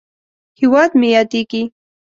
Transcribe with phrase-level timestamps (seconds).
[0.59, 1.61] هېواد مې یادیږې!